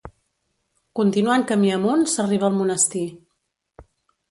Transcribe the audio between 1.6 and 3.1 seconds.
amunt, s'arriba al monestir.